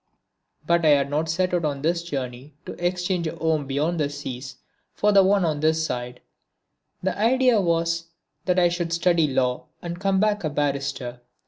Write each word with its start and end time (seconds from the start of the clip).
But 0.65 0.83
I 0.83 0.89
had 0.97 1.11
not 1.11 1.29
set 1.29 1.53
out 1.53 1.63
on 1.63 1.83
this 1.83 2.01
journey 2.01 2.55
to 2.65 2.73
exchange 2.83 3.27
a 3.27 3.35
home 3.35 3.67
beyond 3.67 3.99
the 3.99 4.09
seas 4.09 4.55
for 4.95 5.11
the 5.11 5.21
one 5.21 5.45
on 5.45 5.59
this 5.59 5.85
side. 5.85 6.21
The 7.03 7.15
idea 7.15 7.61
was 7.61 8.05
that 8.45 8.57
I 8.57 8.67
should 8.67 8.93
study 8.93 9.27
Law 9.27 9.67
and 9.79 9.99
come 9.99 10.19
back 10.19 10.43
a 10.43 10.49
barrister. 10.49 11.21